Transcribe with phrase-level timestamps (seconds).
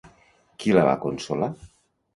[0.63, 1.53] Qui la va consolar?